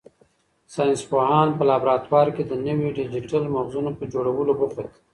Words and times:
ساینس 0.75 1.01
پوهان 1.09 1.47
په 1.57 1.63
لابراتوار 1.69 2.27
کې 2.35 2.43
د 2.45 2.53
نویو 2.65 2.95
ډیجیټل 2.97 3.43
مغزونو 3.55 3.91
په 3.99 4.03
جوړولو 4.13 4.51
بوخت 4.59 4.75
دي. 4.83 4.87